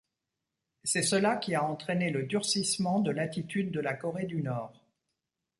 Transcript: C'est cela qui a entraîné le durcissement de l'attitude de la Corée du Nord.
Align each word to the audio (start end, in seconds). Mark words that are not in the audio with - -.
C'est 0.83 1.03
cela 1.03 1.35
qui 1.37 1.53
a 1.53 1.63
entraîné 1.63 2.09
le 2.09 2.23
durcissement 2.23 3.01
de 3.01 3.11
l'attitude 3.11 3.69
de 3.69 3.79
la 3.79 3.93
Corée 3.93 4.25
du 4.25 4.41
Nord. 4.41 4.73